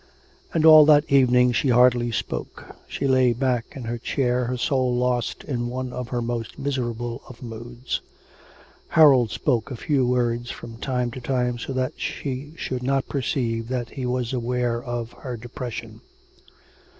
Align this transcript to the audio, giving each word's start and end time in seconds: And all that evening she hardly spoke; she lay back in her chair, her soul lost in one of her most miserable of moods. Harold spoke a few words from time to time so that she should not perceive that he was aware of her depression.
And 0.51 0.65
all 0.65 0.83
that 0.87 1.11
evening 1.11 1.51
she 1.51 1.69
hardly 1.69 2.09
spoke; 2.11 2.65
she 2.87 3.05
lay 3.05 3.33
back 3.33 3.65
in 3.75 3.83
her 3.83 3.99
chair, 3.99 4.45
her 4.45 4.57
soul 4.57 4.95
lost 4.95 5.43
in 5.43 5.67
one 5.67 5.93
of 5.93 6.07
her 6.07 6.23
most 6.23 6.57
miserable 6.57 7.21
of 7.29 7.43
moods. 7.43 8.01
Harold 8.87 9.29
spoke 9.29 9.69
a 9.69 9.75
few 9.77 10.07
words 10.07 10.49
from 10.49 10.77
time 10.77 11.11
to 11.11 11.21
time 11.21 11.59
so 11.59 11.71
that 11.73 11.93
she 11.99 12.53
should 12.57 12.81
not 12.81 13.09
perceive 13.09 13.67
that 13.67 13.89
he 13.91 14.07
was 14.07 14.33
aware 14.33 14.81
of 14.81 15.11
her 15.11 15.37
depression. 15.37 16.01